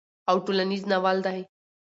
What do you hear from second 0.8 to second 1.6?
ناول دی